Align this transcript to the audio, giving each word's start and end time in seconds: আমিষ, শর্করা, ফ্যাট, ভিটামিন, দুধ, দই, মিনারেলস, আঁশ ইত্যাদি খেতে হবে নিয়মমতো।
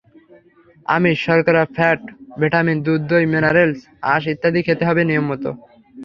আমিষ, 0.95 1.17
শর্করা, 1.25 1.63
ফ্যাট, 1.75 2.01
ভিটামিন, 2.39 2.77
দুধ, 2.85 3.01
দই, 3.09 3.23
মিনারেলস, 3.33 3.79
আঁশ 4.13 4.23
ইত্যাদি 4.33 4.59
খেতে 4.67 4.83
হবে 4.89 5.01
নিয়মমতো। 5.09 5.51